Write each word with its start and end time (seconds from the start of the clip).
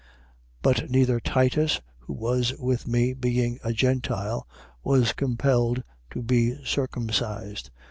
2:3. 0.01 0.07
But 0.63 0.89
neither 0.89 1.19
Titus, 1.19 1.79
who 1.99 2.13
was 2.13 2.55
with 2.57 2.87
me, 2.87 3.13
being 3.13 3.59
a 3.63 3.71
Gentile, 3.71 4.47
was 4.83 5.13
compelled 5.13 5.83
to 6.09 6.23
be 6.23 6.57
circumcised. 6.65 7.69